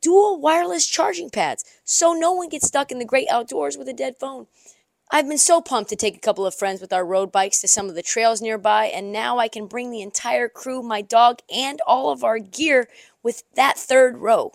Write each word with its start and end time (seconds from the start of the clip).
dual 0.00 0.40
wireless 0.40 0.86
charging 0.86 1.30
pads 1.30 1.64
so 1.84 2.12
no 2.12 2.32
one 2.32 2.48
gets 2.48 2.66
stuck 2.66 2.90
in 2.90 2.98
the 2.98 3.04
great 3.04 3.28
outdoors 3.30 3.76
with 3.76 3.88
a 3.88 3.92
dead 3.92 4.16
phone. 4.18 4.46
I've 5.10 5.26
been 5.26 5.38
so 5.38 5.62
pumped 5.62 5.88
to 5.90 5.96
take 5.96 6.16
a 6.16 6.20
couple 6.20 6.44
of 6.44 6.54
friends 6.54 6.82
with 6.82 6.92
our 6.92 7.04
road 7.04 7.32
bikes 7.32 7.62
to 7.62 7.68
some 7.68 7.88
of 7.88 7.94
the 7.94 8.02
trails 8.02 8.42
nearby, 8.42 8.86
and 8.86 9.10
now 9.10 9.38
I 9.38 9.48
can 9.48 9.66
bring 9.66 9.90
the 9.90 10.02
entire 10.02 10.50
crew, 10.50 10.82
my 10.82 11.00
dog, 11.00 11.38
and 11.54 11.80
all 11.86 12.10
of 12.10 12.22
our 12.22 12.38
gear 12.38 12.88
with 13.22 13.42
that 13.54 13.78
third 13.78 14.18
row. 14.18 14.52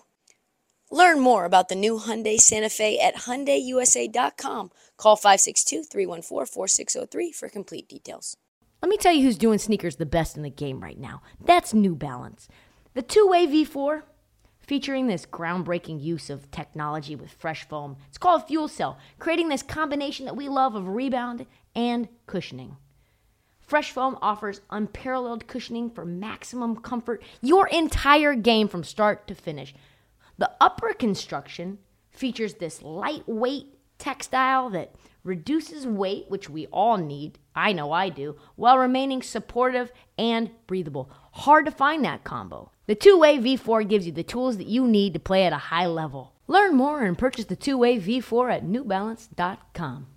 Learn 0.92 1.18
more 1.18 1.44
about 1.44 1.68
the 1.68 1.74
new 1.74 1.98
Hyundai 1.98 2.38
Santa 2.38 2.68
Fe 2.68 3.00
at 3.00 3.16
HyundaiUSA.com. 3.16 4.70
Call 4.96 5.16
562-314-4603 5.16 7.34
for 7.34 7.48
complete 7.48 7.88
details. 7.88 8.36
Let 8.80 8.88
me 8.88 8.96
tell 8.96 9.12
you 9.12 9.24
who's 9.24 9.38
doing 9.38 9.58
sneakers 9.58 9.96
the 9.96 10.06
best 10.06 10.36
in 10.36 10.44
the 10.44 10.50
game 10.50 10.78
right 10.78 11.00
now. 11.00 11.20
That's 11.44 11.74
New 11.74 11.96
Balance. 11.96 12.46
The 12.92 13.02
two-way 13.02 13.48
V4 13.48 14.02
featuring 14.66 15.06
this 15.06 15.26
groundbreaking 15.26 16.02
use 16.02 16.30
of 16.30 16.50
technology 16.50 17.16
with 17.16 17.30
fresh 17.30 17.68
foam. 17.68 17.96
It's 18.08 18.18
called 18.18 18.46
Fuel 18.46 18.68
Cell, 18.68 18.98
creating 19.18 19.48
this 19.48 19.62
combination 19.62 20.26
that 20.26 20.36
we 20.36 20.48
love 20.48 20.74
of 20.74 20.88
rebound 20.88 21.46
and 21.74 22.08
cushioning. 22.26 22.76
Fresh 23.60 23.92
foam 23.92 24.18
offers 24.20 24.60
unparalleled 24.70 25.46
cushioning 25.46 25.90
for 25.90 26.04
maximum 26.04 26.76
comfort 26.76 27.22
your 27.40 27.66
entire 27.68 28.34
game 28.34 28.68
from 28.68 28.84
start 28.84 29.26
to 29.26 29.34
finish. 29.34 29.74
The 30.36 30.50
upper 30.60 30.92
construction 30.92 31.78
features 32.10 32.54
this 32.54 32.82
lightweight 32.82 33.78
textile 33.98 34.70
that 34.70 34.94
reduces 35.24 35.86
weight, 35.86 36.26
which 36.28 36.48
we 36.48 36.66
all 36.66 36.98
need. 36.98 37.38
I 37.56 37.72
know 37.72 37.90
I 37.90 38.10
do, 38.10 38.36
while 38.54 38.78
remaining 38.78 39.22
supportive 39.22 39.90
and 40.16 40.50
breathable. 40.66 41.10
Hard 41.32 41.64
to 41.64 41.72
find 41.72 42.04
that 42.04 42.22
combo. 42.22 42.70
The 42.86 42.94
two 42.94 43.18
way 43.18 43.38
V4 43.38 43.88
gives 43.88 44.06
you 44.06 44.12
the 44.12 44.22
tools 44.22 44.58
that 44.58 44.66
you 44.66 44.86
need 44.86 45.14
to 45.14 45.18
play 45.20 45.44
at 45.44 45.52
a 45.52 45.58
high 45.58 45.86
level. 45.86 46.34
Learn 46.46 46.76
more 46.76 47.02
and 47.02 47.16
purchase 47.16 47.46
the 47.46 47.56
two 47.56 47.78
way 47.78 47.98
V4 47.98 48.52
at 48.52 48.64
newbalance.com. 48.64 50.06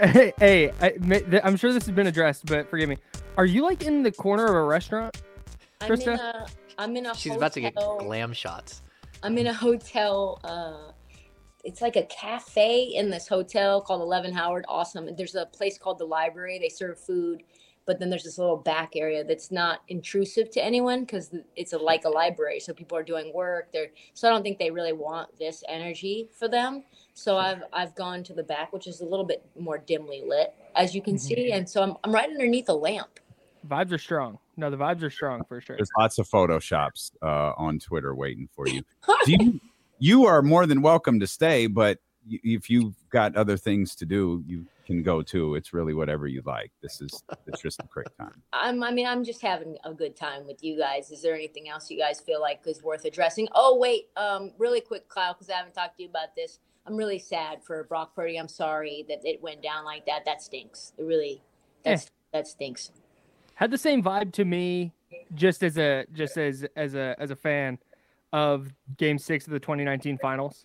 Hey, 0.00 0.32
hey 0.38 0.72
I, 0.80 0.94
am 1.46 1.56
sure 1.58 1.74
this 1.74 1.84
has 1.84 1.94
been 1.94 2.06
addressed, 2.06 2.46
but 2.46 2.70
forgive 2.70 2.88
me. 2.88 2.96
Are 3.36 3.44
you 3.44 3.64
like 3.64 3.82
in 3.82 4.02
the 4.02 4.10
corner 4.10 4.46
of 4.46 4.54
a 4.54 4.62
restaurant, 4.62 5.20
Krista? 5.82 6.08
I'm 6.08 6.14
in 6.14 6.18
a, 6.18 6.46
I'm 6.80 6.96
in 6.96 7.04
a 7.04 7.14
She's 7.14 7.32
hotel. 7.32 7.36
about 7.36 7.52
to 7.52 7.60
get 7.60 7.74
glam 7.74 8.32
shots. 8.32 8.80
I'm 9.22 9.36
in 9.36 9.48
a 9.48 9.52
hotel. 9.52 10.40
Uh, 10.42 10.92
it's 11.62 11.82
like 11.82 11.96
a 11.96 12.04
cafe 12.04 12.84
in 12.84 13.10
this 13.10 13.28
hotel 13.28 13.82
called 13.82 14.00
Eleven 14.00 14.32
Howard. 14.32 14.64
Awesome. 14.66 15.06
And 15.06 15.14
there's 15.14 15.34
a 15.34 15.44
place 15.44 15.76
called 15.76 15.98
the 15.98 16.06
library. 16.06 16.58
They 16.58 16.70
serve 16.70 16.98
food, 16.98 17.42
but 17.84 17.98
then 17.98 18.08
there's 18.08 18.24
this 18.24 18.38
little 18.38 18.56
back 18.56 18.96
area 18.96 19.22
that's 19.22 19.50
not 19.50 19.82
intrusive 19.88 20.50
to 20.52 20.64
anyone 20.64 21.00
because 21.00 21.34
it's 21.54 21.74
a, 21.74 21.78
like 21.78 22.06
a 22.06 22.08
library. 22.08 22.60
So 22.60 22.72
people 22.72 22.96
are 22.96 23.02
doing 23.02 23.30
work. 23.34 23.70
They're 23.74 23.90
so 24.14 24.26
I 24.26 24.30
don't 24.30 24.42
think 24.42 24.58
they 24.58 24.70
really 24.70 24.94
want 24.94 25.38
this 25.38 25.62
energy 25.68 26.30
for 26.32 26.48
them. 26.48 26.84
So 27.12 27.36
I've 27.36 27.62
I've 27.74 27.94
gone 27.94 28.24
to 28.24 28.32
the 28.32 28.42
back, 28.42 28.72
which 28.72 28.86
is 28.86 29.02
a 29.02 29.04
little 29.04 29.26
bit 29.26 29.44
more 29.58 29.76
dimly 29.76 30.22
lit, 30.26 30.54
as 30.74 30.94
you 30.94 31.02
can 31.02 31.16
mm-hmm. 31.16 31.34
see, 31.34 31.52
and 31.52 31.68
so 31.68 31.82
I'm 31.82 31.96
I'm 32.04 32.14
right 32.14 32.30
underneath 32.30 32.70
a 32.70 32.74
lamp. 32.74 33.20
Vibes 33.68 33.92
are 33.92 33.98
strong. 33.98 34.38
No, 34.60 34.68
the 34.68 34.76
vibes 34.76 35.02
are 35.02 35.10
strong 35.10 35.42
for 35.48 35.60
sure. 35.62 35.76
There's 35.76 35.88
lots 35.98 36.18
of 36.18 36.28
photoshops 36.28 37.12
uh, 37.22 37.52
on 37.56 37.78
Twitter 37.78 38.14
waiting 38.14 38.46
for 38.54 38.68
you. 38.68 38.82
Do 39.24 39.32
you 39.32 39.60
you 39.98 40.26
are 40.26 40.42
more 40.42 40.66
than 40.66 40.82
welcome 40.82 41.18
to 41.20 41.26
stay, 41.26 41.66
but 41.66 41.98
if 42.28 42.68
you've 42.68 42.94
got 43.08 43.36
other 43.36 43.56
things 43.56 43.94
to 43.94 44.06
do, 44.06 44.42
you 44.46 44.66
can 44.86 45.02
go 45.02 45.22
too. 45.22 45.54
It's 45.54 45.72
really 45.72 45.94
whatever 45.94 46.26
you 46.26 46.42
like. 46.44 46.72
This 46.82 47.00
is 47.00 47.22
it's 47.46 47.62
just 47.62 47.80
a 47.80 47.86
great 47.90 48.08
time. 48.18 48.42
I'm, 48.52 48.82
I 48.82 48.90
mean, 48.90 49.06
I'm 49.06 49.24
just 49.24 49.40
having 49.40 49.76
a 49.84 49.94
good 49.94 50.16
time 50.16 50.46
with 50.46 50.62
you 50.62 50.78
guys. 50.78 51.10
Is 51.10 51.22
there 51.22 51.34
anything 51.34 51.68
else 51.68 51.90
you 51.90 51.98
guys 51.98 52.20
feel 52.20 52.40
like 52.40 52.60
is 52.66 52.82
worth 52.82 53.04
addressing? 53.04 53.48
Oh, 53.54 53.78
wait, 53.78 54.08
um, 54.16 54.52
really 54.58 54.80
quick, 54.80 55.08
Kyle, 55.08 55.32
because 55.32 55.48
I 55.48 55.54
haven't 55.54 55.72
talked 55.72 55.96
to 55.96 56.02
you 56.02 56.08
about 56.10 56.34
this. 56.36 56.58
I'm 56.86 56.96
really 56.96 57.18
sad 57.18 57.62
for 57.62 57.84
Brock 57.84 58.14
Purdy. 58.14 58.36
I'm 58.36 58.48
sorry 58.48 59.04
that 59.08 59.20
it 59.24 59.42
went 59.42 59.62
down 59.62 59.84
like 59.84 60.06
that. 60.06 60.24
That 60.24 60.42
stinks. 60.42 60.92
It 60.98 61.04
really, 61.04 61.42
that's 61.84 62.06
eh. 62.06 62.08
that 62.32 62.48
stinks. 62.48 62.90
Had 63.60 63.70
the 63.70 63.78
same 63.78 64.02
vibe 64.02 64.32
to 64.32 64.46
me, 64.46 64.94
just 65.34 65.62
as 65.62 65.76
a 65.76 66.06
just 66.14 66.38
as 66.38 66.64
as 66.76 66.94
a 66.94 67.14
as 67.18 67.30
a 67.30 67.36
fan 67.36 67.78
of 68.32 68.72
game 68.96 69.18
six 69.18 69.46
of 69.46 69.52
the 69.52 69.60
2019 69.60 70.16
finals. 70.16 70.64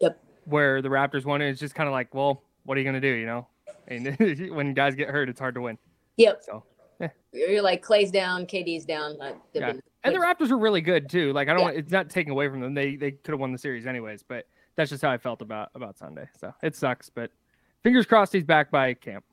Yep. 0.00 0.22
Where 0.44 0.82
the 0.82 0.90
Raptors 0.90 1.24
won, 1.24 1.40
it. 1.40 1.48
it's 1.48 1.58
just 1.58 1.74
kind 1.74 1.88
of 1.88 1.94
like, 1.94 2.14
well, 2.14 2.42
what 2.64 2.76
are 2.76 2.82
you 2.82 2.84
going 2.84 3.00
to 3.00 3.00
do? 3.00 3.14
You 3.14 3.24
know, 3.24 3.46
and 3.88 4.14
when 4.54 4.74
guys 4.74 4.94
get 4.94 5.08
hurt, 5.08 5.30
it's 5.30 5.40
hard 5.40 5.54
to 5.54 5.62
win. 5.62 5.78
Yep. 6.18 6.42
So 6.44 6.64
yeah. 7.00 7.08
you're 7.32 7.62
like 7.62 7.80
Clay's 7.80 8.10
down, 8.10 8.44
KD's 8.44 8.84
down. 8.84 9.16
yeah. 9.54 9.72
Been, 9.72 9.82
and 10.04 10.14
the 10.14 10.18
Raptors 10.18 10.50
were 10.50 10.58
really 10.58 10.82
good 10.82 11.08
too. 11.08 11.32
Like 11.32 11.48
I 11.48 11.52
don't, 11.52 11.60
yeah. 11.60 11.64
want, 11.64 11.76
it's 11.78 11.92
not 11.92 12.10
taking 12.10 12.30
away 12.30 12.50
from 12.50 12.60
them. 12.60 12.74
They 12.74 12.96
they 12.96 13.12
could 13.12 13.32
have 13.32 13.40
won 13.40 13.52
the 13.52 13.58
series 13.58 13.86
anyways, 13.86 14.22
but 14.22 14.46
that's 14.76 14.90
just 14.90 15.00
how 15.00 15.10
I 15.10 15.16
felt 15.16 15.40
about 15.40 15.70
about 15.74 15.96
Sunday. 15.96 16.28
So 16.38 16.52
it 16.62 16.76
sucks, 16.76 17.08
but 17.08 17.30
fingers 17.82 18.04
crossed 18.04 18.34
he's 18.34 18.44
back 18.44 18.70
by 18.70 18.92
camp. 18.92 19.24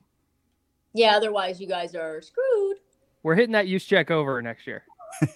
Yeah. 0.93 1.17
Otherwise, 1.17 1.59
you 1.59 1.67
guys 1.67 1.93
are 1.93 2.21
screwed. 2.21 2.77
We're 3.23 3.35
hitting 3.35 3.53
that 3.53 3.67
use 3.67 3.85
check 3.85 4.09
over 4.11 4.41
next 4.41 4.65
year. 4.65 4.83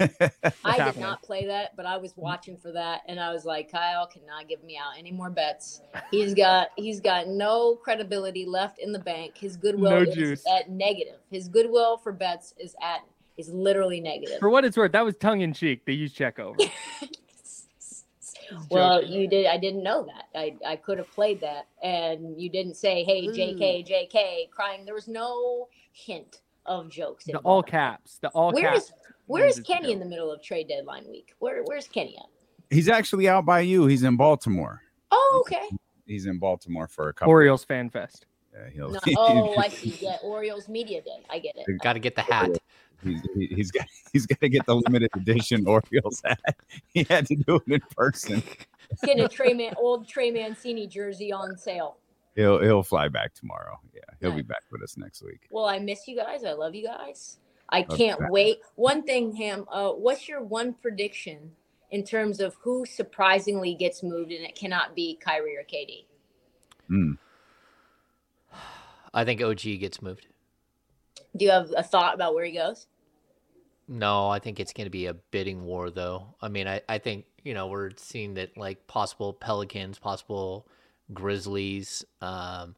I 0.64 0.92
did 0.92 0.98
not 0.98 1.22
play 1.22 1.46
that, 1.48 1.76
but 1.76 1.86
I 1.86 1.98
was 1.98 2.14
watching 2.16 2.58
for 2.58 2.72
that, 2.72 3.02
and 3.08 3.20
I 3.20 3.32
was 3.32 3.46
like, 3.46 3.72
Kyle 3.72 4.08
cannot 4.08 4.48
give 4.48 4.64
me 4.64 4.78
out 4.78 4.98
any 4.98 5.12
more 5.12 5.30
bets. 5.30 5.82
He's 6.12 6.34
got 6.34 6.70
he's 6.76 7.00
got 7.00 7.28
no 7.28 7.76
credibility 7.76 8.46
left 8.46 8.80
in 8.80 8.92
the 8.92 9.00
bank. 9.00 9.38
His 9.38 9.58
goodwill 9.58 9.92
no 9.92 10.02
is 10.02 10.16
juice. 10.16 10.44
at 10.48 10.70
negative. 10.70 11.20
His 11.30 11.48
goodwill 11.48 11.98
for 11.98 12.12
bets 12.12 12.54
is 12.58 12.76
at 12.82 13.02
is 13.38 13.50
literally 13.50 14.00
negative. 14.00 14.40
For 14.40 14.50
what 14.50 14.66
it's 14.66 14.78
worth, 14.78 14.94
that 14.94 15.04
was 15.04 15.16
tongue 15.18 15.42
in 15.42 15.54
cheek. 15.54 15.86
They 15.86 15.94
use 15.94 16.14
check 16.14 16.40
over. 16.40 16.58
well, 18.70 19.04
you 19.04 19.28
did. 19.28 19.46
I 19.48 19.58
didn't 19.58 19.84
know 19.84 20.06
that. 20.06 20.40
I 20.40 20.56
I 20.66 20.76
could 20.78 20.98
have 20.98 21.12
played 21.12 21.42
that, 21.42 21.68
and 21.84 22.40
you 22.42 22.50
didn't 22.50 22.76
say, 22.76 23.04
"Hey, 23.04 23.28
J.K., 23.28 23.84
mm. 23.84 23.88
J.K." 23.88 24.50
Crying. 24.52 24.86
There 24.86 24.96
was 24.96 25.08
no 25.08 25.68
hint 25.92 26.42
of 26.66 26.90
jokes. 26.90 27.26
The 27.26 27.38
all 27.40 27.64
caps. 27.64 28.18
The 28.22 28.30
all 28.30 28.52
Where 28.52 28.72
caps. 28.72 28.86
Is, 28.86 28.94
where 29.28 29.46
is 29.46 29.60
Kenny 29.60 29.92
in 29.92 30.00
the 30.00 30.06
middle 30.06 30.32
of 30.32 30.42
trade 30.42 30.68
deadline 30.68 31.06
week? 31.10 31.34
Where 31.40 31.64
Where's 31.64 31.88
Kenny 31.88 32.18
at? 32.18 32.26
He's 32.70 32.90
actually 32.90 33.28
out 33.28 33.46
by 33.46 33.62
you. 33.62 33.86
He's 33.88 34.04
in 34.04 34.18
Baltimore. 34.18 34.82
Oh, 35.12 35.44
okay. 35.46 35.70
He's 36.06 36.26
in 36.26 36.40
Baltimore 36.40 36.88
for 36.88 37.10
a 37.10 37.14
couple. 37.14 37.32
Orioles 37.32 37.64
fan 37.64 37.90
fest. 37.90 38.26
Yeah, 38.54 38.70
he'll. 38.70 38.92
No, 38.92 39.00
oh, 39.18 39.58
I 39.58 39.70
see. 39.70 39.98
Yeah, 40.00 40.18
Orioles 40.24 40.68
media 40.68 41.02
day. 41.02 41.26
I 41.30 41.40
get 41.40 41.56
it. 41.58 41.66
Got 41.82 41.94
to 41.94 42.00
get 42.00 42.16
the 42.16 42.22
hat. 42.22 42.52
He's, 43.04 43.22
he's 43.36 43.72
got 43.72 43.88
he's 44.14 44.26
got 44.26 44.40
to 44.40 44.50
get 44.50 44.66
the 44.66 44.76
limited 44.76 45.12
edition 45.16 45.68
Orioles 45.68 46.22
hat. 46.24 46.56
He 46.88 47.04
had 47.10 47.28
to 47.28 47.36
do 47.36 47.56
it 47.56 47.64
in 47.68 47.82
person. 47.96 48.42
He's 48.90 49.00
getting 49.04 49.24
a 49.24 49.28
Trey 49.28 49.54
Man, 49.54 49.74
old 49.78 50.08
Trey 50.08 50.32
Mancini 50.32 50.88
jersey 50.88 51.32
on 51.32 51.58
sale. 51.58 51.98
He'll 52.36 52.62
he'll 52.62 52.84
fly 52.84 53.08
back 53.08 53.34
tomorrow. 53.34 53.80
Yeah, 53.94 54.02
he'll 54.20 54.32
right. 54.32 54.38
be 54.38 54.44
back 54.44 54.64
with 54.72 54.82
us 54.84 54.98
next 54.98 55.24
week. 55.24 55.48
Well, 55.50 55.66
I 55.66 55.80
miss 55.80 56.08
you 56.08 56.18
guys. 56.18 56.44
I 56.44 56.54
love 56.54 56.76
you 56.76 56.86
guys. 56.86 57.38
I 57.70 57.82
can't 57.82 58.20
okay. 58.20 58.30
wait. 58.30 58.60
One 58.76 59.04
thing, 59.04 59.36
Ham, 59.38 59.66
uh, 59.72 59.92
what's 59.92 60.28
your 60.28 60.44
one 60.44 60.74
prediction 60.74 61.52
in 61.90 62.04
terms 62.04 62.40
of 62.40 62.56
who 62.62 62.86
surprisingly 62.86 63.74
gets 63.74 64.04
moved 64.04 64.32
and 64.32 64.46
it 64.46 64.56
cannot 64.56 64.96
be 64.96 65.18
Kyrie 65.20 65.58
or 65.58 65.64
KD? 65.64 66.06
Mm. 66.90 67.18
I 69.14 69.26
think 69.26 69.42
OG 69.42 69.62
gets 69.80 70.02
moved. 70.02 70.28
Do 71.36 71.46
you 71.46 71.52
have 71.52 71.74
a 71.76 71.84
thought 71.84 72.14
about 72.14 72.36
where 72.36 72.46
he 72.46 72.52
goes? 72.52 72.88
No, 73.88 74.30
I 74.30 74.40
think 74.40 74.60
it's 74.60 74.74
going 74.74 74.86
to 74.86 74.92
be 74.92 75.06
a 75.06 75.14
bidding 75.14 75.64
war, 75.64 75.90
though. 75.90 76.36
I 76.42 76.50
mean, 76.50 76.68
I, 76.68 76.82
I 76.90 76.98
think, 76.98 77.26
you 77.44 77.54
know, 77.54 77.68
we're 77.68 77.92
seeing 77.98 78.34
that 78.36 78.58
like 78.58 78.88
possible 78.88 79.34
Pelicans, 79.34 80.00
possible 80.00 80.68
Grizzlies. 81.14 82.06
Um, 82.22 82.76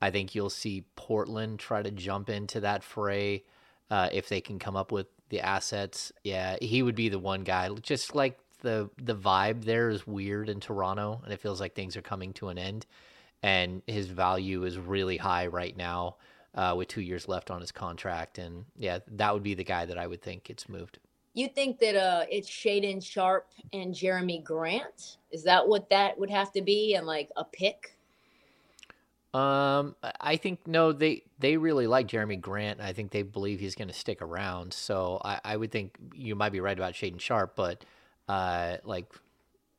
I 0.00 0.10
think 0.10 0.34
you'll 0.34 0.50
see 0.50 0.84
Portland 0.96 1.58
try 1.58 1.82
to 1.82 1.90
jump 1.90 2.28
into 2.30 2.60
that 2.60 2.82
fray 2.84 3.44
uh, 3.90 4.08
if 4.12 4.28
they 4.28 4.40
can 4.40 4.58
come 4.58 4.76
up 4.76 4.92
with 4.92 5.06
the 5.30 5.40
assets. 5.40 6.12
Yeah, 6.24 6.56
he 6.60 6.82
would 6.82 6.94
be 6.94 7.08
the 7.08 7.18
one 7.18 7.44
guy. 7.44 7.68
Just 7.82 8.14
like 8.14 8.38
the 8.60 8.90
the 9.02 9.14
vibe 9.16 9.64
there 9.64 9.88
is 9.90 10.06
weird 10.06 10.48
in 10.48 10.60
Toronto, 10.60 11.20
and 11.24 11.32
it 11.32 11.40
feels 11.40 11.60
like 11.60 11.74
things 11.74 11.96
are 11.96 12.02
coming 12.02 12.32
to 12.34 12.48
an 12.48 12.58
end, 12.58 12.86
and 13.42 13.82
his 13.86 14.08
value 14.08 14.64
is 14.64 14.78
really 14.78 15.16
high 15.18 15.46
right 15.46 15.76
now. 15.76 16.16
uh, 16.54 16.74
with 16.76 16.88
two 16.88 17.00
years 17.02 17.28
left 17.28 17.50
on 17.50 17.60
his 17.60 17.72
contract. 17.72 18.38
And 18.38 18.64
yeah, 18.76 19.00
that 19.12 19.32
would 19.34 19.42
be 19.42 19.54
the 19.54 19.64
guy 19.64 19.84
that 19.86 19.98
I 19.98 20.06
would 20.06 20.22
think 20.22 20.44
gets 20.44 20.68
moved. 20.68 20.98
You 21.36 21.48
think 21.48 21.78
that 21.80 21.94
uh, 21.94 22.24
it's 22.30 22.48
Shaedon 22.48 23.04
Sharpe 23.04 23.50
and 23.74 23.94
Jerami 23.94 24.42
Grant? 24.42 25.18
Is 25.30 25.44
that 25.44 25.68
what 25.68 25.90
that 25.90 26.18
would 26.18 26.30
have 26.30 26.50
to 26.52 26.62
be, 26.62 26.94
and 26.94 27.06
like 27.06 27.28
a 27.36 27.44
pick? 27.44 27.98
Um, 29.34 29.96
I 30.18 30.36
think 30.36 30.66
no, 30.66 30.92
they 30.92 31.24
they 31.38 31.58
really 31.58 31.86
like 31.86 32.08
Jerami 32.08 32.40
Grant. 32.40 32.80
I 32.80 32.94
think 32.94 33.10
they 33.10 33.20
believe 33.20 33.60
he's 33.60 33.74
going 33.74 33.88
to 33.88 33.94
stick 33.94 34.22
around. 34.22 34.72
So 34.72 35.20
I, 35.22 35.38
I 35.44 35.56
would 35.58 35.70
think 35.70 35.98
you 36.14 36.34
might 36.34 36.52
be 36.52 36.60
right 36.60 36.76
about 36.76 36.94
Shaedon 36.94 37.20
Sharpe, 37.20 37.54
but 37.54 37.84
uh, 38.28 38.78
like 38.84 39.12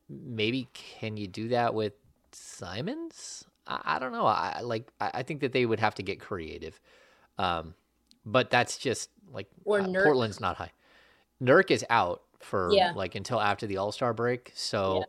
maybe 0.08 0.68
can 0.74 1.16
you 1.16 1.26
do 1.26 1.48
that 1.48 1.74
with 1.74 1.94
Simons? 2.30 3.44
I, 3.66 3.80
I 3.84 3.98
don't 3.98 4.12
know. 4.12 4.26
I 4.26 4.60
like 4.62 4.92
I, 5.00 5.10
I 5.12 5.22
think 5.24 5.40
that 5.40 5.50
they 5.50 5.66
would 5.66 5.80
have 5.80 5.96
to 5.96 6.04
get 6.04 6.20
creative. 6.20 6.80
Um, 7.36 7.74
but 8.24 8.48
that's 8.48 8.78
just 8.78 9.10
like 9.32 9.48
uh, 9.68 9.82
Portland's 10.04 10.38
not 10.38 10.54
high. 10.54 10.70
Nurk 11.42 11.70
is 11.70 11.84
out 11.90 12.22
for 12.40 12.70
Yeah. 12.72 12.92
like 12.94 13.14
until 13.14 13.40
after 13.40 13.66
the 13.66 13.76
All 13.78 13.92
Star 13.92 14.12
break. 14.12 14.52
So 14.54 15.04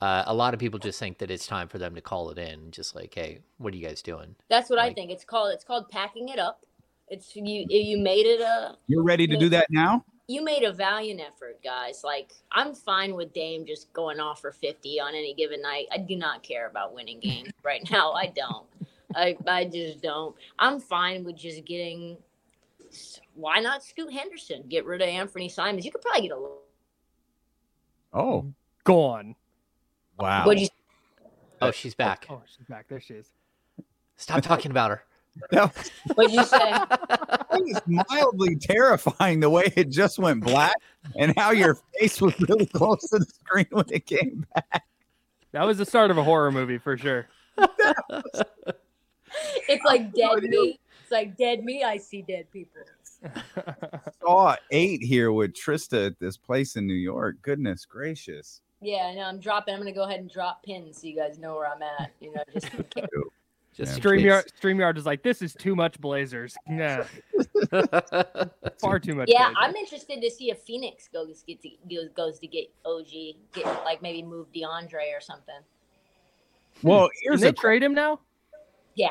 uh, 0.00 0.24
a 0.26 0.34
lot 0.34 0.54
of 0.54 0.60
people 0.60 0.78
just 0.78 0.98
think 0.98 1.18
that 1.18 1.30
it's 1.30 1.46
time 1.46 1.68
for 1.68 1.78
them 1.78 1.94
to 1.94 2.00
call 2.00 2.30
it 2.30 2.38
in. 2.38 2.70
Just 2.70 2.94
like, 2.94 3.14
hey, 3.14 3.40
what 3.58 3.72
are 3.72 3.76
you 3.76 3.86
guys 3.86 4.02
doing? 4.02 4.34
That's 4.48 4.68
what 4.70 4.78
I 4.78 4.92
think. 4.92 5.10
It's 5.10 5.24
called. 5.24 5.52
It's 5.52 5.64
called 5.64 5.88
packing 5.88 6.28
it 6.28 6.38
up. 6.38 6.64
It's 7.08 7.34
you. 7.36 7.66
You 7.68 7.98
made 7.98 8.26
it 8.26 8.40
a. 8.40 8.76
You're 8.86 9.02
ready 9.02 9.26
to 9.26 9.36
do 9.36 9.48
that 9.50 9.66
now? 9.70 10.04
You 10.26 10.42
made 10.42 10.62
a 10.62 10.72
valiant 10.72 11.20
effort, 11.20 11.62
guys. 11.62 12.02
Like 12.02 12.32
I'm 12.50 12.74
fine 12.74 13.14
with 13.14 13.34
Dame 13.34 13.66
just 13.66 13.92
going 13.92 14.20
off 14.20 14.40
for 14.40 14.52
50 14.52 14.98
on 15.00 15.14
any 15.14 15.34
given 15.34 15.60
night. 15.60 15.86
I 15.92 15.98
do 15.98 16.16
not 16.16 16.42
care 16.42 16.66
about 16.66 16.94
winning 16.94 17.20
games 17.20 17.50
right 17.62 17.86
now. 17.90 18.12
I 18.12 18.26
don't. 18.34 18.66
I 19.14 19.36
I 19.46 19.66
just 19.66 20.00
don't. 20.02 20.34
I'm 20.58 20.80
fine 20.80 21.24
with 21.24 21.36
just 21.36 21.64
getting. 21.66 22.16
Why 23.34 23.60
not 23.60 23.82
Scoot 23.82 24.12
Henderson? 24.12 24.64
Get 24.68 24.84
rid 24.86 25.02
of 25.02 25.08
Anthony 25.08 25.48
Simons. 25.48 25.84
You 25.84 25.90
could 25.92 26.00
probably 26.02 26.22
get 26.22 26.32
a. 26.32 26.36
little. 26.36 26.60
Oh, 28.12 28.46
Gone. 28.84 29.34
wow. 30.18 30.46
What'd 30.46 30.62
you? 30.62 30.68
Oh, 31.60 31.70
she's 31.70 31.94
back. 31.94 32.26
Oh, 32.30 32.42
she's 32.46 32.66
back. 32.66 32.86
There 32.88 33.00
she 33.00 33.14
is. 33.14 33.30
Stop 34.16 34.42
talking 34.42 34.70
about 34.70 34.90
her. 34.90 35.02
No. 35.50 35.64
was- 35.76 35.90
What'd 36.14 36.32
you 36.32 36.44
say? 36.44 36.58
that 36.58 37.48
was 37.50 37.80
mildly 38.08 38.54
terrifying 38.54 39.40
the 39.40 39.50
way 39.50 39.72
it 39.74 39.90
just 39.90 40.18
went 40.20 40.44
black 40.44 40.76
and 41.18 41.34
how 41.36 41.50
your 41.50 41.76
face 41.98 42.20
was 42.20 42.38
really 42.40 42.66
close 42.66 43.08
to 43.10 43.18
the 43.18 43.24
screen 43.26 43.66
when 43.70 43.84
it 43.90 44.06
came 44.06 44.46
back. 44.54 44.84
That 45.50 45.64
was 45.64 45.78
the 45.78 45.86
start 45.86 46.12
of 46.12 46.18
a 46.18 46.22
horror 46.22 46.52
movie 46.52 46.78
for 46.78 46.96
sure. 46.96 47.26
It's 49.68 49.84
like 49.84 50.12
dead 50.14 50.42
me. 50.44 50.78
It's 51.04 51.12
like 51.12 51.36
dead 51.36 51.62
me. 51.62 51.84
I 51.84 51.98
see 51.98 52.22
dead 52.22 52.50
people. 52.50 52.80
Saw 54.22 54.56
eight 54.70 55.02
here 55.02 55.32
with 55.32 55.52
Trista 55.52 56.06
at 56.06 56.18
this 56.18 56.38
place 56.38 56.76
in 56.76 56.86
New 56.86 56.94
York. 56.94 57.36
Goodness 57.42 57.84
gracious. 57.84 58.62
Yeah, 58.80 59.10
I 59.10 59.14
know. 59.14 59.24
I'm 59.24 59.38
dropping. 59.38 59.74
I'm 59.74 59.80
gonna 59.80 59.92
go 59.92 60.04
ahead 60.04 60.20
and 60.20 60.30
drop 60.30 60.62
pins 60.64 61.02
so 61.02 61.06
you 61.06 61.14
guys 61.14 61.38
know 61.38 61.56
where 61.56 61.70
I'm 61.70 61.82
at. 61.82 62.10
You 62.20 62.32
know, 62.32 62.42
just 62.54 62.72
in 62.72 62.84
case. 62.84 63.04
Just 63.76 63.96
Yeah, 63.96 64.04
Streamyard, 64.04 64.44
Streamyard 64.62 64.96
is 64.96 65.04
like, 65.04 65.24
this 65.24 65.42
is 65.42 65.52
too 65.52 65.74
much 65.74 66.00
Blazers. 66.00 66.54
Yeah, 66.70 67.02
far 68.80 69.00
too 69.00 69.16
much. 69.16 69.28
Yeah, 69.28 69.46
Blazers. 69.46 69.56
I'm 69.58 69.74
interested 69.74 70.22
to 70.22 70.30
see 70.30 70.52
if 70.52 70.60
Phoenix 70.60 71.08
goes 71.12 71.42
get 71.44 71.60
to, 71.62 71.70
goes, 71.90 72.08
goes 72.14 72.38
to 72.38 72.46
get 72.46 72.72
OG, 72.84 73.08
get 73.52 73.66
like 73.84 74.00
maybe 74.00 74.22
move 74.22 74.46
DeAndre 74.54 75.12
or 75.12 75.20
something. 75.20 75.58
Well, 76.84 77.08
Can 77.28 77.40
they 77.40 77.48
a 77.48 77.52
trade 77.52 77.82
him 77.82 77.94
now? 77.94 78.20
Yeah, 78.94 79.10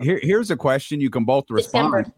Here, 0.00 0.18
here's 0.22 0.50
a 0.50 0.56
question 0.56 1.00
you 1.00 1.10
can 1.10 1.24
both 1.24 1.46
December. 1.46 1.98
respond. 1.98 2.12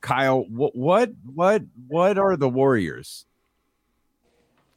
Kyle, 0.00 0.44
what 0.48 0.74
what 0.74 1.10
what 1.34 1.62
what 1.86 2.18
are 2.18 2.36
the 2.36 2.48
Warriors? 2.48 3.24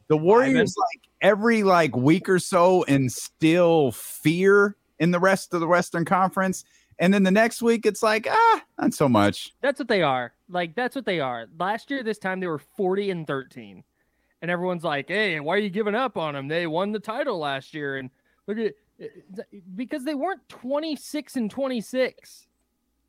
The 0.07 0.17
Warriors 0.17 0.75
like 0.77 1.01
every 1.21 1.63
like 1.63 1.95
week 1.95 2.29
or 2.29 2.37
so 2.39 2.83
instill 2.83 3.91
fear 3.91 4.75
in 4.99 5.11
the 5.11 5.19
rest 5.19 5.53
of 5.53 5.59
the 5.59 5.67
Western 5.67 6.05
Conference, 6.05 6.63
and 6.99 7.11
then 7.11 7.23
the 7.23 7.31
next 7.31 7.61
week 7.63 7.87
it's 7.87 8.03
like 8.03 8.27
ah, 8.29 8.61
not 8.79 8.93
so 8.93 9.09
much. 9.09 9.53
That's 9.61 9.79
what 9.79 9.87
they 9.87 10.03
are. 10.03 10.33
Like 10.47 10.75
that's 10.75 10.95
what 10.95 11.05
they 11.05 11.19
are. 11.19 11.47
Last 11.59 11.89
year, 11.89 12.03
this 12.03 12.19
time 12.19 12.39
they 12.39 12.47
were 12.47 12.61
40 12.77 13.09
and 13.09 13.27
13, 13.27 13.83
and 14.43 14.51
everyone's 14.51 14.83
like, 14.83 15.07
"Hey, 15.07 15.39
why 15.39 15.55
are 15.55 15.59
you 15.59 15.71
giving 15.71 15.95
up 15.95 16.17
on 16.17 16.35
them? 16.35 16.47
They 16.47 16.67
won 16.67 16.91
the 16.91 16.99
title 16.99 17.39
last 17.39 17.73
year." 17.73 17.97
And 17.97 18.11
look 18.45 18.59
at 18.59 18.73
because 19.75 20.03
they 20.03 20.15
weren't 20.15 20.47
26 20.49 21.35
and 21.35 21.51
26 21.51 22.47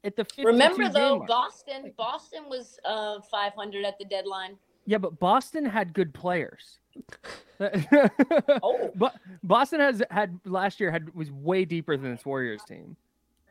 at 0.05 0.17
the 0.17 0.25
52 0.25 0.47
remember 0.47 0.89
though, 0.89 1.11
game 1.11 1.19
mark. 1.19 1.29
Boston. 1.29 1.93
Boston 1.97 2.45
was 2.49 2.79
uh 2.85 3.21
500 3.31 3.85
at 3.85 3.99
the 3.99 4.05
deadline. 4.05 4.57
Yeah, 4.87 4.99
but 4.99 5.19
Boston 5.19 5.65
had 5.65 5.93
good 5.93 6.13
players. 6.15 6.79
Oh. 7.59 8.91
but 8.97 9.15
Boston 9.43 9.81
has 9.81 10.03
had 10.11 10.39
last 10.45 10.79
year 10.79 10.91
had 10.91 11.15
was 11.15 11.31
way 11.31 11.65
deeper 11.65 11.97
than 11.97 12.15
this 12.15 12.27
Warriors 12.27 12.63
team. 12.69 12.97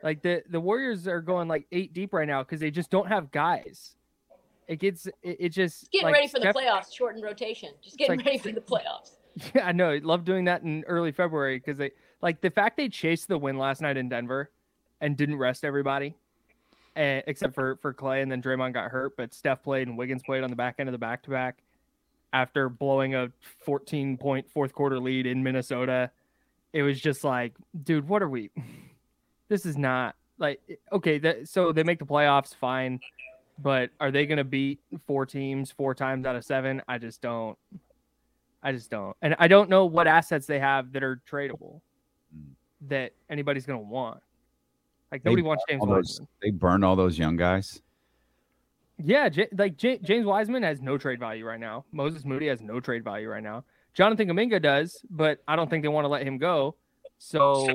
Like 0.03 0.21
the 0.21 0.43
the 0.49 0.59
Warriors 0.59 1.07
are 1.07 1.21
going 1.21 1.47
like 1.47 1.65
eight 1.71 1.91
deep 1.91 2.13
right 2.13 2.27
now 2.27 2.43
because 2.43 2.59
they 2.59 2.69
just 2.69 2.91
don't 2.91 3.07
have 3.07 3.31
guys. 3.31 3.95
It 4.67 4.77
gets 4.77 5.07
it, 5.07 5.15
it 5.23 5.49
just 5.49 5.89
Getting 5.91 6.05
like, 6.05 6.13
ready 6.13 6.27
for 6.27 6.39
the 6.39 6.51
Steph- 6.51 6.55
playoffs. 6.55 6.93
Shortened 6.95 7.23
rotation. 7.23 7.69
Just 7.83 7.97
getting 7.97 8.17
like- 8.17 8.25
ready 8.27 8.37
for 8.37 8.51
the 8.51 8.61
playoffs. 8.61 9.13
Yeah, 9.55 9.65
I 9.67 9.71
know. 9.71 9.99
Love 10.03 10.23
doing 10.23 10.45
that 10.45 10.61
in 10.61 10.83
early 10.85 11.11
February 11.11 11.57
because 11.57 11.79
they 11.79 11.91
like 12.21 12.41
the 12.41 12.49
fact 12.49 12.77
they 12.77 12.89
chased 12.89 13.27
the 13.27 13.37
win 13.37 13.57
last 13.57 13.81
night 13.81 13.97
in 13.97 14.09
Denver 14.09 14.49
and 15.01 15.17
didn't 15.17 15.37
rest 15.37 15.63
everybody, 15.63 16.15
eh, 16.95 17.21
except 17.27 17.53
for 17.53 17.77
for 17.77 17.93
Clay 17.93 18.21
and 18.21 18.31
then 18.31 18.41
Draymond 18.41 18.73
got 18.73 18.91
hurt, 18.91 19.15
but 19.17 19.33
Steph 19.33 19.63
played 19.63 19.87
and 19.87 19.97
Wiggins 19.97 20.23
played 20.23 20.43
on 20.43 20.49
the 20.49 20.55
back 20.55 20.75
end 20.79 20.89
of 20.89 20.93
the 20.93 20.99
back 20.99 21.23
to 21.23 21.29
back 21.29 21.57
after 22.33 22.67
blowing 22.67 23.15
a 23.15 23.31
14 23.65 24.17
point 24.17 24.49
fourth 24.49 24.73
quarter 24.73 24.99
lead 24.99 25.25
in 25.25 25.41
Minnesota. 25.41 26.11
It 26.73 26.83
was 26.83 26.99
just 26.99 27.23
like, 27.23 27.53
dude, 27.83 28.07
what 28.07 28.21
are 28.21 28.29
we? 28.29 28.51
This 29.47 29.67
is 29.67 29.77
not 29.77 30.15
like 30.39 30.59
okay. 30.91 31.19
That 31.19 31.47
so 31.47 31.71
they 31.71 31.83
make 31.83 31.99
the 31.99 32.05
playoffs, 32.05 32.55
fine, 32.55 32.99
but 33.59 33.91
are 33.99 34.09
they 34.09 34.25
going 34.25 34.39
to 34.39 34.43
beat 34.43 34.79
four 35.05 35.23
teams 35.27 35.69
four 35.69 35.93
times 35.93 36.25
out 36.25 36.35
of 36.35 36.43
seven? 36.43 36.81
I 36.87 36.97
just 36.97 37.21
don't. 37.21 37.55
I 38.63 38.71
just 38.71 38.89
don't. 38.89 39.15
And 39.21 39.35
I 39.37 39.47
don't 39.47 39.69
know 39.69 39.85
what 39.85 40.07
assets 40.07 40.47
they 40.47 40.57
have 40.57 40.93
that 40.93 41.03
are 41.03 41.21
tradable. 41.29 41.81
Mm. 42.35 42.89
that 42.89 43.13
anybody's 43.29 43.65
going 43.65 43.79
to 43.79 43.85
want. 43.85 44.21
Like 45.11 45.23
They 45.23 45.29
nobody 45.29 45.43
wants 45.43 45.63
James 45.69 45.81
All 45.81 45.87
those, 45.87 45.95
Wiseman. 46.19 46.27
they 46.41 46.51
burn 46.51 46.83
all 46.83 46.95
those 46.95 47.17
young 47.17 47.35
guys. 47.37 47.81
Yeah, 48.97 49.29
J- 49.29 49.47
like 49.57 49.77
J- 49.77 49.99
James 49.99 50.25
Wiseman 50.25 50.63
has 50.63 50.81
no 50.81 50.97
trade 50.97 51.19
value 51.19 51.45
right 51.45 51.59
now. 51.59 51.85
Moses 51.91 52.23
Moody 52.25 52.47
has 52.47 52.61
no 52.61 52.79
trade 52.79 53.03
value 53.03 53.29
right 53.29 53.43
now. 53.43 53.63
Jonathan 53.93 54.27
Kuminga 54.27 54.61
does, 54.61 55.03
but 55.09 55.39
I 55.47 55.55
don't 55.55 55.69
think 55.69 55.83
they 55.83 55.89
want 55.89 56.05
to 56.05 56.09
let 56.09 56.25
him 56.25 56.37
go. 56.37 56.75
So 57.17 57.69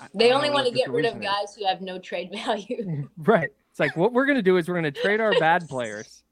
I- 0.00 0.08
They 0.14 0.32
only 0.32 0.50
want 0.50 0.66
to 0.66 0.72
get 0.72 0.90
rid 0.90 1.04
of 1.06 1.12
solution 1.12 1.22
is. 1.22 1.28
guys 1.28 1.56
who 1.58 1.66
have 1.66 1.80
no 1.80 1.98
trade 1.98 2.30
value. 2.32 3.08
Right. 3.18 3.50
It's 3.70 3.80
like 3.80 3.96
what 3.96 4.12
we're 4.12 4.26
going 4.26 4.36
to 4.36 4.42
do 4.42 4.56
is 4.56 4.68
we're 4.68 4.80
going 4.80 4.92
to 4.92 5.00
trade 5.02 5.20
our 5.20 5.32
bad 5.38 5.68
players 5.68 6.22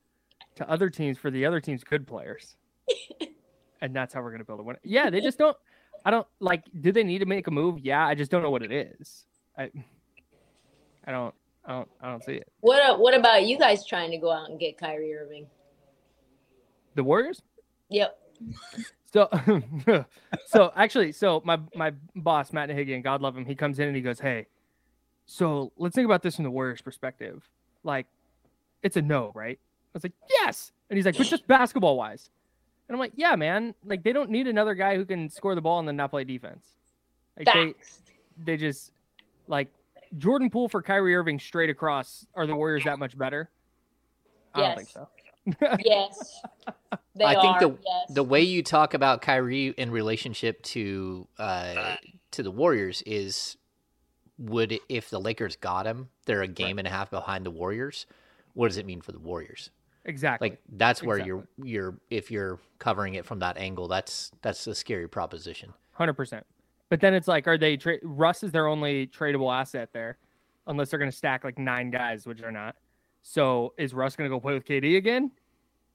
to 0.56 0.70
other 0.70 0.88
teams 0.88 1.18
for 1.18 1.30
the 1.30 1.44
other 1.44 1.60
team's 1.60 1.84
good 1.84 2.06
players. 2.06 2.56
and 3.82 3.94
that's 3.94 4.14
how 4.14 4.22
we're 4.22 4.30
going 4.30 4.38
to 4.40 4.44
build 4.46 4.60
a 4.60 4.62
win. 4.62 4.76
Yeah, 4.82 5.10
they 5.10 5.20
just 5.20 5.36
don't 5.38 5.56
I 6.04 6.10
don't 6.10 6.26
like 6.40 6.64
do 6.80 6.92
they 6.92 7.04
need 7.04 7.18
to 7.18 7.26
make 7.26 7.46
a 7.46 7.50
move? 7.50 7.78
Yeah, 7.80 8.06
I 8.06 8.14
just 8.14 8.30
don't 8.30 8.42
know 8.42 8.50
what 8.50 8.62
it 8.62 8.72
is. 8.72 9.24
I 9.56 9.70
I 11.06 11.12
don't 11.12 11.34
I 11.64 11.72
don't 11.72 11.88
I 12.00 12.10
don't 12.10 12.24
see 12.24 12.34
it. 12.34 12.52
what 12.60 12.82
uh, 12.82 12.96
What 12.96 13.14
about 13.14 13.44
you 13.46 13.58
guys 13.58 13.86
trying 13.86 14.10
to 14.10 14.18
go 14.18 14.30
out 14.30 14.50
and 14.50 14.58
get 14.60 14.78
Kyrie 14.78 15.14
Irving? 15.14 15.46
The 16.94 17.04
Warriors? 17.04 17.42
Yep. 17.90 18.18
So, 19.12 19.28
so 20.46 20.72
actually, 20.74 21.12
so 21.12 21.40
my 21.44 21.60
my 21.74 21.92
boss 22.16 22.52
Matt 22.52 22.68
Nahigian, 22.68 23.02
God 23.02 23.22
love 23.22 23.36
him, 23.36 23.44
he 23.44 23.54
comes 23.54 23.78
in 23.78 23.86
and 23.86 23.94
he 23.94 24.02
goes, 24.02 24.18
"Hey, 24.18 24.46
so 25.24 25.72
let's 25.76 25.94
think 25.94 26.04
about 26.04 26.22
this 26.22 26.34
from 26.34 26.44
the 26.44 26.50
Warriors' 26.50 26.82
perspective. 26.82 27.48
Like, 27.84 28.06
it's 28.82 28.96
a 28.96 29.02
no, 29.02 29.30
right?" 29.34 29.56
I 29.62 29.90
was 29.94 30.02
like, 30.02 30.14
"Yes," 30.28 30.72
and 30.90 30.96
he's 30.96 31.06
like, 31.06 31.16
"But 31.16 31.28
just 31.28 31.46
basketball 31.46 31.96
wise," 31.96 32.28
and 32.88 32.94
I'm 32.94 32.98
like, 32.98 33.12
"Yeah, 33.14 33.36
man. 33.36 33.74
Like, 33.84 34.02
they 34.02 34.12
don't 34.12 34.30
need 34.30 34.46
another 34.46 34.74
guy 34.74 34.96
who 34.96 35.04
can 35.04 35.28
score 35.28 35.54
the 35.54 35.60
ball 35.60 35.78
and 35.78 35.88
then 35.88 35.96
not 35.96 36.10
play 36.10 36.24
defense. 36.24 36.74
Like, 37.36 37.46
they 37.46 37.72
Facts. 37.72 38.02
they 38.44 38.56
just 38.56 38.92
like 39.48 39.68
Jordan 40.18 40.50
Poole 40.50 40.68
for 40.68 40.82
Kyrie 40.82 41.14
Irving 41.14 41.38
straight 41.38 41.70
across. 41.70 42.26
Are 42.34 42.46
the 42.46 42.54
Warriors 42.54 42.84
that 42.84 42.98
much 42.98 43.16
better? 43.16 43.50
I 44.54 44.60
don't 44.60 44.76
think 44.76 44.88
so. 44.88 45.08
Yes, 45.84 46.40
they 47.14 47.24
I 47.24 47.38
think 47.38 47.58
the 47.58 47.76
yes. 47.84 48.14
the 48.14 48.22
way 48.22 48.40
you 48.40 48.62
talk 48.62 48.94
about 48.94 49.20
Kyrie 49.20 49.74
in 49.76 49.90
relationship 49.90 50.62
to 50.62 51.28
uh, 51.38 51.96
to 52.30 52.42
the 52.42 52.50
Warriors 52.50 53.02
is 53.04 53.58
would 54.38 54.78
if 54.88 55.10
the 55.10 55.20
Lakers 55.20 55.56
got 55.56 55.86
him, 55.86 56.08
they're 56.24 56.40
a 56.40 56.48
game 56.48 56.78
and 56.78 56.88
a 56.88 56.90
half 56.90 57.10
behind 57.10 57.44
the 57.44 57.50
Warriors. 57.50 58.06
What 58.54 58.68
does 58.68 58.78
it 58.78 58.86
mean 58.86 59.02
for 59.02 59.12
the 59.12 59.18
Warriors? 59.18 59.68
Exactly. 60.06 60.50
Like 60.50 60.60
that's 60.76 61.02
where 61.02 61.18
you're 61.18 61.46
you're 61.62 61.96
if 62.10 62.30
you're 62.30 62.58
covering 62.78 63.14
it 63.14 63.24
from 63.24 63.38
that 63.38 63.56
angle, 63.56 63.88
that's 63.88 64.30
that's 64.42 64.66
a 64.66 64.74
scary 64.74 65.08
proposition. 65.08 65.72
Hundred 65.92 66.14
percent. 66.14 66.44
But 66.90 67.00
then 67.00 67.14
it's 67.14 67.26
like, 67.26 67.48
are 67.48 67.56
they 67.56 67.76
tra- 67.78 67.98
Russ 68.02 68.42
is 68.42 68.52
their 68.52 68.66
only 68.68 69.06
tradable 69.06 69.52
asset 69.52 69.88
there, 69.92 70.18
unless 70.66 70.90
they're 70.90 70.98
going 70.98 71.10
to 71.10 71.16
stack 71.16 71.42
like 71.42 71.58
nine 71.58 71.90
guys, 71.90 72.26
which 72.26 72.40
they're 72.40 72.52
not. 72.52 72.76
So 73.22 73.72
is 73.78 73.94
Russ 73.94 74.14
going 74.16 74.28
to 74.28 74.34
go 74.36 74.38
play 74.38 74.52
with 74.52 74.66
KD 74.66 74.98
again? 74.98 75.30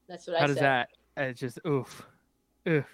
That's 0.08 0.26
what 0.28 0.34
How 0.34 0.40
I 0.40 0.42
How 0.42 0.48
does 0.48 0.56
said. 0.58 0.64
that? 0.64 0.90
It's 1.18 1.40
just 1.40 1.60
oof, 1.68 2.08
oof. 2.68 2.86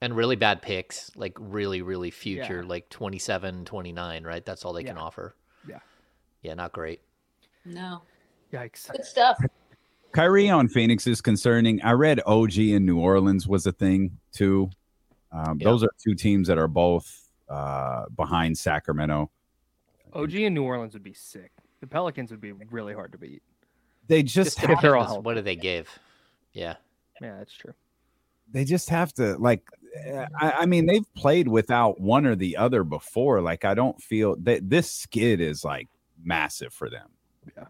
And 0.00 0.16
really 0.16 0.36
bad 0.36 0.60
picks, 0.60 1.12
like 1.16 1.34
really 1.38 1.80
really 1.82 2.10
future, 2.10 2.60
Yeah. 2.62 2.68
like 2.68 2.88
27, 2.90 3.64
29, 3.64 4.24
right? 4.24 4.44
That's 4.44 4.64
all 4.64 4.72
they 4.72 4.82
can 4.84 4.98
offer. 4.98 5.36
Yeah. 5.68 5.78
Yeah, 6.42 6.54
not 6.54 6.72
great. 6.72 7.00
No, 7.64 8.02
Yikes. 8.52 8.90
good 8.90 9.04
stuff. 9.04 9.38
Kyrie 10.14 10.48
on 10.48 10.68
Phoenix 10.68 11.08
is 11.08 11.20
concerning. 11.20 11.82
I 11.82 11.90
read 11.92 12.20
OG 12.24 12.56
in 12.58 12.86
New 12.86 12.98
Orleans 13.00 13.48
was 13.48 13.66
a 13.66 13.72
thing 13.72 14.16
too. 14.32 14.70
Um, 15.32 15.58
Yeah. 15.60 15.64
Those 15.64 15.82
are 15.82 15.90
two 16.02 16.14
teams 16.14 16.46
that 16.46 16.56
are 16.56 16.68
both 16.68 17.28
uh, 17.48 18.04
behind 18.16 18.56
Sacramento. 18.56 19.28
OG 20.12 20.34
in 20.34 20.54
New 20.54 20.62
Orleans 20.62 20.94
would 20.94 21.02
be 21.02 21.14
sick. 21.14 21.50
The 21.80 21.88
Pelicans 21.88 22.30
would 22.30 22.40
be 22.40 22.52
really 22.52 22.94
hard 22.94 23.10
to 23.12 23.18
beat. 23.18 23.42
They 24.06 24.22
just 24.22 24.56
Just 24.56 24.58
have, 24.60 24.70
if 24.70 24.80
they're 24.80 24.96
all 24.96 25.20
what 25.20 25.34
do 25.34 25.42
they 25.42 25.56
give? 25.56 25.88
Yeah. 26.52 26.76
Yeah, 27.20 27.36
that's 27.38 27.52
true. 27.52 27.74
they 28.52 28.64
just 28.64 28.88
have 28.90 29.12
to 29.14 29.36
like. 29.38 29.62
I, 30.40 30.50
I 30.60 30.66
mean, 30.66 30.86
they've 30.86 31.06
played 31.14 31.46
without 31.48 32.00
one 32.00 32.26
or 32.26 32.34
the 32.34 32.56
other 32.56 32.82
before. 32.84 33.40
Like, 33.40 33.64
I 33.64 33.74
don't 33.74 34.00
feel 34.02 34.36
that 34.40 34.68
this 34.68 34.90
skid 34.90 35.40
is 35.40 35.64
like 35.64 35.88
massive 36.22 36.72
for 36.72 36.90
them. 36.90 37.08
Yeah. 37.56 37.64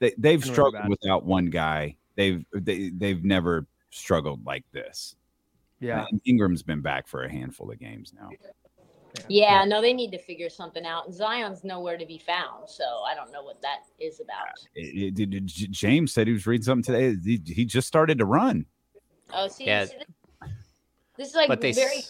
Yeah. 0.00 0.08
They 0.08 0.14
they've 0.18 0.40
Been 0.40 0.50
really 0.50 0.54
struggled 0.54 0.88
without 0.88 1.24
one 1.24 1.46
guy. 1.46 1.96
They've 2.16 2.44
they 2.52 2.90
they've 2.90 3.24
never 3.24 3.66
struggled 3.90 4.44
like 4.44 4.64
this. 4.72 5.16
Yeah. 5.80 6.04
And 6.10 6.20
Ingram's 6.24 6.62
been 6.62 6.80
back 6.80 7.06
for 7.06 7.24
a 7.24 7.30
handful 7.30 7.70
of 7.70 7.78
games 7.78 8.12
now. 8.18 8.30
Yeah, 9.28 9.64
no, 9.64 9.80
they 9.80 9.92
need 9.94 10.10
to 10.12 10.18
figure 10.18 10.50
something 10.50 10.84
out. 10.84 11.12
Zion's 11.12 11.64
nowhere 11.64 11.96
to 11.96 12.04
be 12.06 12.18
found, 12.18 12.68
so 12.68 12.84
I 13.06 13.14
don't 13.14 13.32
know 13.32 13.42
what 13.42 13.60
that 13.62 13.78
is 13.98 14.20
about. 14.20 14.46
It- 14.74 15.18
it- 15.18 15.34
it- 15.34 15.46
James 15.46 16.12
said 16.12 16.26
he 16.26 16.32
was 16.32 16.46
reading 16.46 16.64
something 16.64 16.94
today. 16.94 17.16
He, 17.24 17.40
he 17.52 17.64
just 17.64 17.88
started 17.88 18.18
to 18.18 18.26
run. 18.26 18.66
Oh, 19.32 19.48
see, 19.48 19.66
Yeah. 19.66 19.86
this, 19.86 19.94
this 21.16 21.28
is 21.30 21.34
like 21.34 21.48
But 21.48 21.60
they 21.60 21.72
very 21.72 22.00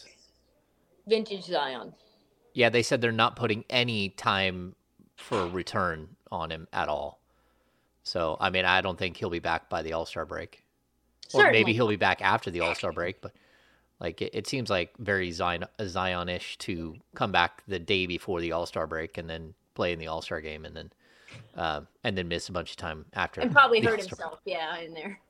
vintage 1.07 1.45
Zion. 1.45 1.95
Yeah, 2.52 2.68
they 2.68 2.83
said 2.83 3.00
they're 3.00 3.12
not 3.12 3.37
putting 3.37 3.64
any 3.71 4.11
time 4.11 4.75
for 5.16 5.40
a 5.42 5.49
return 5.49 6.16
on 6.30 6.50
him 6.50 6.66
at 6.73 6.88
all. 6.88 7.21
So, 8.02 8.36
I 8.40 8.50
mean, 8.50 8.64
I 8.64 8.80
don't 8.80 8.98
think 8.98 9.16
he'll 9.16 9.30
be 9.30 9.38
back 9.38 9.68
by 9.68 9.82
the 9.82 9.92
All 9.92 10.06
Star 10.06 10.24
break. 10.24 10.64
Or 11.34 11.50
maybe 11.50 11.74
he'll 11.74 11.88
be 11.88 11.96
back 11.96 12.22
after 12.22 12.50
the 12.50 12.60
All 12.60 12.74
Star 12.74 12.92
break, 12.92 13.20
but 13.20 13.32
like 14.00 14.22
it, 14.22 14.30
it 14.34 14.46
seems 14.46 14.70
like 14.70 14.96
very 14.98 15.30
Zion 15.30 15.64
Zion-ish 15.82 16.56
to 16.58 16.96
come 17.14 17.32
back 17.32 17.62
the 17.68 17.78
day 17.78 18.06
before 18.06 18.40
the 18.40 18.52
All 18.52 18.66
Star 18.66 18.86
break 18.86 19.18
and 19.18 19.28
then 19.28 19.54
play 19.74 19.92
in 19.92 19.98
the 19.98 20.06
All 20.06 20.22
Star 20.22 20.40
game 20.40 20.64
and 20.64 20.74
then 20.74 20.90
uh, 21.56 21.82
and 22.04 22.16
then 22.16 22.28
miss 22.28 22.48
a 22.48 22.52
bunch 22.52 22.70
of 22.70 22.76
time 22.76 23.04
after. 23.12 23.40
and 23.40 23.52
probably 23.52 23.80
hurt 23.80 23.98
All-Star 23.98 24.16
break. 24.16 24.18
himself. 24.18 24.40
Yeah, 24.44 24.78
in 24.78 24.94
there. 24.94 25.20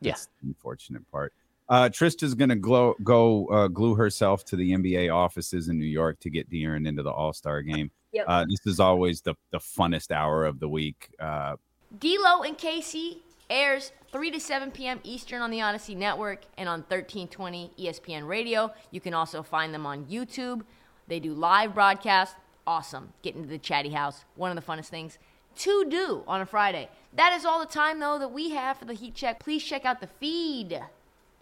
Yeah. 0.00 0.14
The 0.42 0.48
unfortunate 0.48 1.10
part. 1.10 1.32
Uh, 1.68 1.88
Trista's 1.88 2.34
going 2.34 2.50
to 2.50 2.56
glow, 2.56 2.94
go 3.02 3.46
uh, 3.46 3.68
glue 3.68 3.94
herself 3.94 4.44
to 4.46 4.56
the 4.56 4.72
NBA 4.72 5.12
offices 5.12 5.68
in 5.68 5.78
New 5.78 5.86
York 5.86 6.20
to 6.20 6.30
get 6.30 6.48
De'Aaron 6.50 6.86
into 6.86 7.02
the 7.02 7.10
All 7.10 7.32
Star 7.32 7.62
game. 7.62 7.90
Yep. 8.12 8.24
Uh, 8.28 8.44
this 8.48 8.72
is 8.72 8.78
always 8.78 9.20
the, 9.20 9.34
the 9.50 9.58
funnest 9.58 10.10
hour 10.10 10.44
of 10.44 10.60
the 10.60 10.68
week. 10.68 11.08
Uh, 11.18 11.56
D'Lo 11.96 12.42
and 12.42 12.58
KC 12.58 13.18
airs 13.48 13.92
3 14.12 14.30
to 14.32 14.40
7 14.40 14.70
p.m. 14.70 15.00
Eastern 15.04 15.40
on 15.40 15.50
the 15.50 15.60
Odyssey 15.60 15.94
Network 15.94 16.42
and 16.58 16.68
on 16.68 16.80
1320 16.80 17.70
ESPN 17.78 18.26
Radio. 18.26 18.72
You 18.90 19.00
can 19.00 19.14
also 19.14 19.42
find 19.42 19.72
them 19.72 19.86
on 19.86 20.06
YouTube. 20.06 20.62
They 21.06 21.20
do 21.20 21.32
live 21.32 21.74
broadcasts. 21.74 22.34
Awesome. 22.66 23.12
Get 23.22 23.36
into 23.36 23.48
the 23.48 23.58
chatty 23.58 23.90
house. 23.90 24.24
One 24.34 24.56
of 24.56 24.56
the 24.56 24.72
funnest 24.72 24.86
things 24.88 25.18
to 25.58 25.84
do 25.88 26.24
on 26.26 26.40
a 26.40 26.46
Friday. 26.46 26.88
That 27.14 27.32
is 27.32 27.44
all 27.44 27.60
the 27.60 27.66
time, 27.66 28.00
though, 28.00 28.18
that 28.18 28.32
we 28.32 28.50
have 28.50 28.78
for 28.78 28.84
the 28.84 28.94
Heat 28.94 29.14
Check. 29.14 29.38
Please 29.38 29.62
check 29.62 29.84
out 29.84 30.00
the 30.00 30.06
feed 30.06 30.80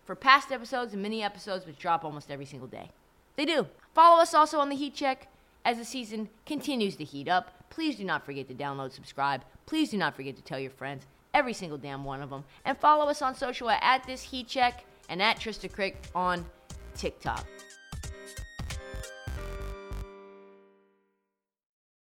for 0.04 0.14
past 0.14 0.52
episodes 0.52 0.92
and 0.92 1.02
mini 1.02 1.22
episodes, 1.22 1.66
which 1.66 1.78
drop 1.78 2.04
almost 2.04 2.30
every 2.30 2.44
single 2.44 2.68
day. 2.68 2.90
They 3.36 3.46
do. 3.46 3.66
Follow 3.94 4.20
us 4.20 4.34
also 4.34 4.58
on 4.58 4.68
the 4.68 4.76
Heat 4.76 4.94
Check 4.94 5.28
as 5.64 5.78
the 5.78 5.84
season 5.84 6.28
continues 6.44 6.96
to 6.96 7.04
heat 7.04 7.28
up. 7.28 7.53
Please 7.70 7.96
do 7.96 8.04
not 8.04 8.24
forget 8.24 8.48
to 8.48 8.54
download, 8.54 8.92
subscribe. 8.92 9.42
Please 9.66 9.90
do 9.90 9.96
not 9.96 10.14
forget 10.14 10.36
to 10.36 10.42
tell 10.42 10.58
your 10.58 10.70
friends, 10.70 11.06
every 11.32 11.52
single 11.52 11.78
damn 11.78 12.04
one 12.04 12.22
of 12.22 12.30
them. 12.30 12.44
And 12.64 12.78
follow 12.78 13.08
us 13.08 13.22
on 13.22 13.34
social 13.34 13.70
at, 13.70 14.04
this 14.06 14.22
Heat 14.22 14.48
Check 14.48 14.84
and 15.08 15.20
at 15.20 15.38
Trista 15.38 15.70
Crick 15.70 16.00
on 16.14 16.44
TikTok. 16.96 17.46